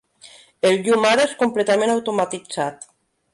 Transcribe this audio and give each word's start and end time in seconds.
El 0.69 0.79
llum 0.87 1.05
ara 1.09 1.27
és 1.29 1.35
completament 1.43 1.93
automatitzat. 1.97 2.89